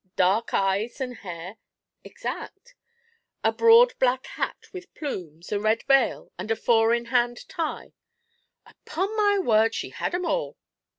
'Dark 0.15 0.51
eyes 0.51 0.99
and 0.99 1.17
hair?' 1.17 1.57
'Exact.' 2.03 2.73
'A 3.43 3.51
broad 3.51 3.93
black 3.99 4.25
hat 4.25 4.65
with 4.73 4.91
plumes, 4.95 5.51
a 5.51 5.59
red 5.59 5.83
veil, 5.83 6.31
and 6.39 6.57
four 6.57 6.91
in 6.91 7.05
hand 7.05 7.47
tie?' 7.47 7.93
'Upon 8.65 9.15
my 9.15 9.37
word, 9.37 9.75
she 9.75 9.89
had 9.91 10.15
'em 10.15 10.25
all.' 10.25 10.57